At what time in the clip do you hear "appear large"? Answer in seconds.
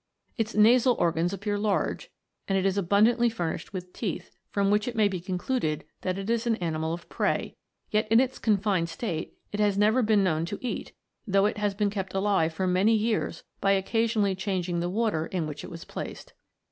1.31-2.09